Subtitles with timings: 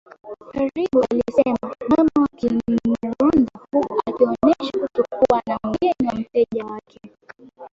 [0.51, 7.11] karibualisema mama wa Kinyarwanda huku akionesha kutokuwa mgeni kwa mteja wake